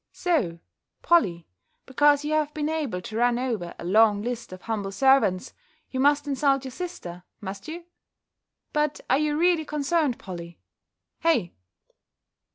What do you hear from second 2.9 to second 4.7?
to run over a long list of